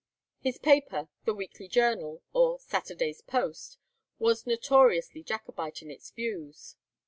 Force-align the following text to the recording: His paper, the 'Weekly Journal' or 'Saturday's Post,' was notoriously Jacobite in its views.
His 0.39 0.57
paper, 0.57 1.09
the 1.25 1.33
'Weekly 1.35 1.67
Journal' 1.67 2.23
or 2.33 2.57
'Saturday's 2.59 3.21
Post,' 3.21 3.77
was 4.17 4.47
notoriously 4.47 5.21
Jacobite 5.21 5.83
in 5.83 5.91
its 5.91 6.09
views. 6.09 6.75